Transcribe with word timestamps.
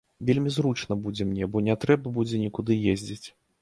Вельмі 0.29 0.53
зручна 0.55 0.97
будзе 1.03 1.29
мне, 1.33 1.51
бо 1.53 1.65
не 1.69 1.79
трэба 1.87 2.17
будзе 2.19 2.45
нікуды 2.49 2.83
ездзіць. 2.97 3.25